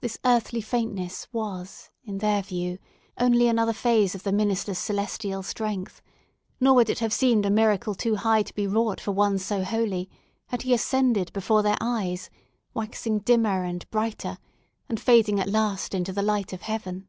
This 0.00 0.18
earthly 0.24 0.60
faintness, 0.60 1.28
was, 1.32 1.90
in 2.02 2.18
their 2.18 2.42
view, 2.42 2.80
only 3.16 3.46
another 3.46 3.72
phase 3.72 4.16
of 4.16 4.24
the 4.24 4.32
minister's 4.32 4.78
celestial 4.78 5.44
strength; 5.44 6.02
nor 6.58 6.74
would 6.74 6.90
it 6.90 6.98
have 6.98 7.12
seemed 7.12 7.46
a 7.46 7.50
miracle 7.50 7.94
too 7.94 8.16
high 8.16 8.42
to 8.42 8.52
be 8.52 8.66
wrought 8.66 9.00
for 9.00 9.12
one 9.12 9.38
so 9.38 9.62
holy, 9.62 10.10
had 10.46 10.62
he 10.62 10.74
ascended 10.74 11.32
before 11.32 11.62
their 11.62 11.78
eyes, 11.80 12.30
waxing 12.74 13.20
dimmer 13.20 13.62
and 13.62 13.88
brighter, 13.90 14.38
and 14.88 14.98
fading 14.98 15.38
at 15.38 15.48
last 15.48 15.94
into 15.94 16.12
the 16.12 16.20
light 16.22 16.52
of 16.52 16.62
heaven! 16.62 17.06